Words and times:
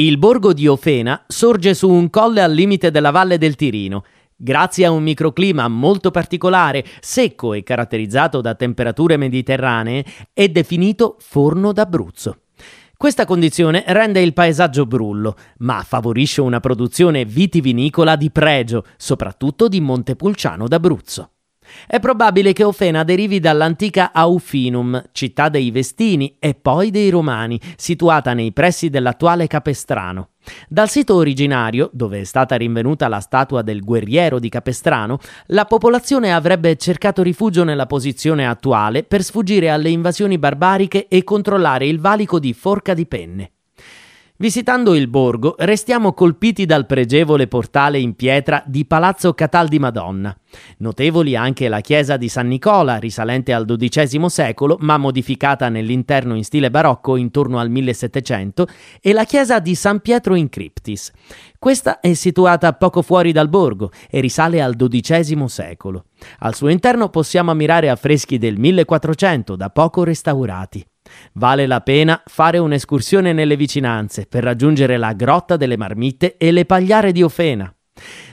Il 0.00 0.16
borgo 0.16 0.54
di 0.54 0.66
Ofena 0.66 1.24
sorge 1.26 1.74
su 1.74 1.86
un 1.90 2.08
colle 2.08 2.40
al 2.40 2.54
limite 2.54 2.90
della 2.90 3.10
valle 3.10 3.36
del 3.36 3.54
Tirino. 3.54 4.02
Grazie 4.34 4.86
a 4.86 4.90
un 4.90 5.02
microclima 5.02 5.68
molto 5.68 6.10
particolare, 6.10 6.82
secco 7.00 7.52
e 7.52 7.62
caratterizzato 7.62 8.40
da 8.40 8.54
temperature 8.54 9.18
mediterranee, 9.18 10.02
è 10.32 10.48
definito 10.48 11.16
forno 11.18 11.74
d'Abruzzo. 11.74 12.44
Questa 12.96 13.26
condizione 13.26 13.84
rende 13.88 14.22
il 14.22 14.32
paesaggio 14.32 14.86
brullo, 14.86 15.36
ma 15.58 15.82
favorisce 15.86 16.40
una 16.40 16.60
produzione 16.60 17.26
vitivinicola 17.26 18.16
di 18.16 18.30
pregio, 18.30 18.86
soprattutto 18.96 19.68
di 19.68 19.82
Montepulciano 19.82 20.66
d'Abruzzo. 20.66 21.32
È 21.86 21.98
probabile 22.00 22.52
che 22.52 22.64
Ofena 22.64 23.04
derivi 23.04 23.40
dall'antica 23.40 24.12
Aufinum, 24.12 25.02
città 25.12 25.48
dei 25.48 25.70
Vestini 25.70 26.36
e 26.38 26.54
poi 26.54 26.90
dei 26.90 27.10
Romani, 27.10 27.60
situata 27.76 28.34
nei 28.34 28.52
pressi 28.52 28.90
dell'attuale 28.90 29.46
Capestrano. 29.46 30.30
Dal 30.68 30.88
sito 30.88 31.16
originario, 31.16 31.90
dove 31.92 32.20
è 32.20 32.24
stata 32.24 32.56
rinvenuta 32.56 33.08
la 33.08 33.20
statua 33.20 33.62
del 33.62 33.80
guerriero 33.80 34.38
di 34.38 34.48
Capestrano, 34.48 35.18
la 35.46 35.64
popolazione 35.64 36.32
avrebbe 36.32 36.76
cercato 36.76 37.22
rifugio 37.22 37.64
nella 37.64 37.86
posizione 37.86 38.46
attuale 38.46 39.02
per 39.02 39.22
sfuggire 39.22 39.70
alle 39.70 39.90
invasioni 39.90 40.38
barbariche 40.38 41.08
e 41.08 41.24
controllare 41.24 41.86
il 41.86 42.00
valico 42.00 42.38
di 42.38 42.52
Forca 42.52 42.94
di 42.94 43.06
Penne. 43.06 43.52
Visitando 44.40 44.94
il 44.94 45.06
borgo, 45.06 45.54
restiamo 45.58 46.14
colpiti 46.14 46.64
dal 46.64 46.86
pregevole 46.86 47.46
portale 47.46 47.98
in 47.98 48.16
pietra 48.16 48.62
di 48.66 48.86
Palazzo 48.86 49.34
Catal 49.34 49.68
di 49.68 49.78
Madonna. 49.78 50.34
Notevoli 50.78 51.36
anche 51.36 51.68
la 51.68 51.82
chiesa 51.82 52.16
di 52.16 52.30
San 52.30 52.48
Nicola, 52.48 52.96
risalente 52.96 53.52
al 53.52 53.66
XII 53.66 54.30
secolo, 54.30 54.78
ma 54.80 54.96
modificata 54.96 55.68
nell'interno 55.68 56.34
in 56.36 56.44
stile 56.44 56.70
barocco 56.70 57.16
intorno 57.16 57.58
al 57.58 57.68
1700, 57.68 58.66
e 59.02 59.12
la 59.12 59.24
chiesa 59.24 59.58
di 59.58 59.74
San 59.74 60.00
Pietro 60.00 60.34
in 60.34 60.48
Cryptis. 60.48 61.12
Questa 61.58 62.00
è 62.00 62.14
situata 62.14 62.72
poco 62.72 63.02
fuori 63.02 63.32
dal 63.32 63.50
borgo 63.50 63.90
e 64.08 64.20
risale 64.20 64.62
al 64.62 64.74
XII 64.74 65.48
secolo. 65.48 66.06
Al 66.38 66.54
suo 66.54 66.68
interno 66.68 67.10
possiamo 67.10 67.50
ammirare 67.50 67.90
affreschi 67.90 68.38
del 68.38 68.58
1400, 68.58 69.54
da 69.54 69.68
poco 69.68 70.02
restaurati. 70.02 70.82
Vale 71.34 71.66
la 71.66 71.80
pena 71.80 72.22
fare 72.24 72.58
un'escursione 72.58 73.32
nelle 73.32 73.56
vicinanze 73.56 74.26
per 74.26 74.42
raggiungere 74.42 74.96
la 74.96 75.12
Grotta 75.12 75.56
delle 75.56 75.76
Marmite 75.76 76.36
e 76.36 76.50
le 76.50 76.64
Pagliare 76.64 77.12
di 77.12 77.22
Ofena. 77.22 77.72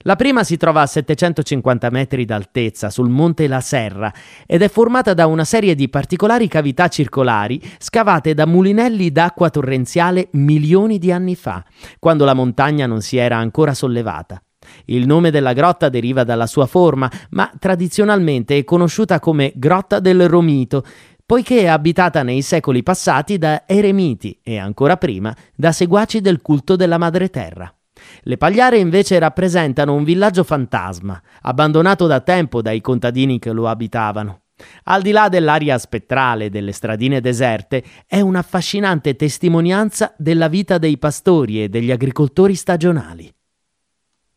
La 0.00 0.16
prima 0.16 0.44
si 0.44 0.56
trova 0.56 0.82
a 0.82 0.86
750 0.86 1.88
metri 1.90 2.24
d'altezza 2.24 2.90
sul 2.90 3.08
monte 3.08 3.46
La 3.46 3.60
Serra 3.60 4.12
ed 4.46 4.62
è 4.62 4.68
formata 4.68 5.14
da 5.14 5.26
una 5.26 5.44
serie 5.44 5.74
di 5.74 5.88
particolari 5.88 6.48
cavità 6.48 6.88
circolari 6.88 7.60
scavate 7.78 8.34
da 8.34 8.46
mulinelli 8.46 9.10
d'acqua 9.10 9.48
torrenziale 9.48 10.28
milioni 10.32 10.98
di 10.98 11.10
anni 11.10 11.34
fa, 11.34 11.64
quando 11.98 12.24
la 12.24 12.34
montagna 12.34 12.86
non 12.86 13.00
si 13.00 13.16
era 13.16 13.38
ancora 13.38 13.72
sollevata. 13.72 14.42
Il 14.86 15.06
nome 15.06 15.30
della 15.30 15.52
grotta 15.52 15.88
deriva 15.88 16.24
dalla 16.24 16.46
sua 16.46 16.66
forma, 16.66 17.10
ma 17.30 17.50
tradizionalmente 17.58 18.56
è 18.56 18.64
conosciuta 18.64 19.20
come 19.20 19.52
Grotta 19.54 20.00
del 20.00 20.28
Romito, 20.28 20.84
poiché 21.26 21.60
è 21.60 21.66
abitata 21.66 22.22
nei 22.22 22.42
secoli 22.42 22.82
passati 22.82 23.38
da 23.38 23.64
eremiti 23.66 24.38
e 24.42 24.58
ancora 24.58 24.96
prima 24.96 25.34
da 25.54 25.72
seguaci 25.72 26.20
del 26.20 26.42
culto 26.42 26.76
della 26.76 26.98
madre 26.98 27.30
terra. 27.30 27.72
Le 28.22 28.36
pagliare 28.36 28.78
invece 28.78 29.18
rappresentano 29.18 29.94
un 29.94 30.04
villaggio 30.04 30.44
fantasma, 30.44 31.20
abbandonato 31.42 32.06
da 32.06 32.20
tempo 32.20 32.60
dai 32.60 32.80
contadini 32.80 33.38
che 33.38 33.52
lo 33.52 33.68
abitavano. 33.68 34.40
Al 34.84 35.02
di 35.02 35.10
là 35.10 35.28
dell'aria 35.28 35.78
spettrale 35.78 36.50
delle 36.50 36.72
stradine 36.72 37.20
deserte, 37.20 37.82
è 38.06 38.20
un'affascinante 38.20 39.16
testimonianza 39.16 40.14
della 40.16 40.48
vita 40.48 40.78
dei 40.78 40.98
pastori 40.98 41.62
e 41.62 41.68
degli 41.68 41.90
agricoltori 41.90 42.54
stagionali. 42.54 43.32